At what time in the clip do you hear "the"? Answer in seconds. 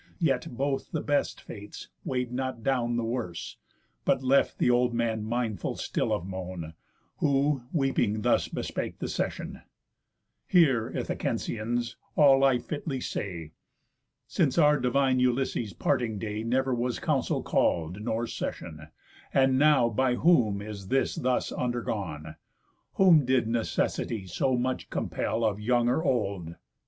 0.91-1.01, 2.97-3.03, 4.57-4.71, 8.97-9.07